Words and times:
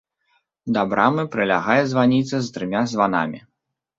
Да 0.77 0.81
брамы 0.93 1.25
прылягае 1.35 1.77
званіца 1.91 2.35
з 2.47 2.55
трыма 2.55 2.81
званамі. 2.95 3.39